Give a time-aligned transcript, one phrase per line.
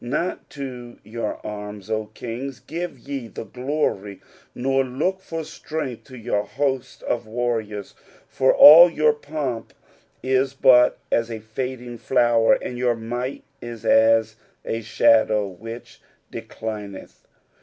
[0.03, 4.19] Not to your anns, O kings, give ye the glory,
[4.55, 7.93] nor look for strength to jour hosts of warriors,
[8.27, 9.75] for all your pomp
[10.23, 17.27] is but as a fading flower, and your might is as a shadow which declineth.